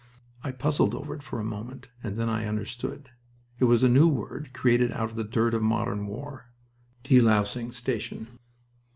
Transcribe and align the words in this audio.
I 0.43 0.49
puzzled 0.51 0.95
over 0.95 1.13
it 1.13 1.23
a 1.31 1.43
moment, 1.43 1.89
and 2.01 2.17
then 2.17 2.27
understood. 2.27 3.11
It 3.59 3.65
was 3.65 3.83
a 3.83 3.87
new 3.87 4.07
word 4.07 4.49
created 4.51 4.91
out 4.93 5.11
of 5.11 5.15
the 5.15 5.23
dirt 5.23 5.53
of 5.53 5.61
modern 5.61 6.07
war 6.07 6.47
"Delousing 7.03 7.71
station." 7.71 8.39